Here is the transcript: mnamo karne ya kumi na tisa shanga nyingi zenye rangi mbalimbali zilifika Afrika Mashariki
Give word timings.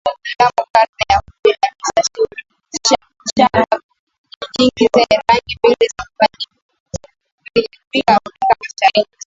mnamo 0.29 0.61
karne 0.73 1.03
ya 1.11 1.19
kumi 1.25 1.51
na 1.61 1.69
tisa 2.71 2.95
shanga 3.37 3.75
nyingi 4.59 4.85
zenye 4.93 5.17
rangi 5.27 5.53
mbalimbali 5.59 6.43
zilifika 7.55 8.11
Afrika 8.17 8.53
Mashariki 8.61 9.17